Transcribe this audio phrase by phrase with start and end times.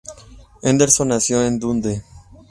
[0.63, 2.01] Henderson nació en Dundee.